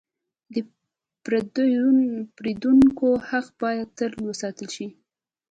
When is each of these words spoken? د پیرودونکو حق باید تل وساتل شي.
د 0.53 0.55
پیرودونکو 1.23 3.07
حق 3.27 3.47
باید 3.61 3.87
تل 3.97 4.11
وساتل 4.27 4.67
شي. 4.75 4.87